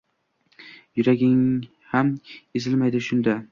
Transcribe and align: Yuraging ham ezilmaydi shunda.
Yuraging 1.01 1.43
ham 1.93 2.11
ezilmaydi 2.61 3.07
shunda. 3.11 3.41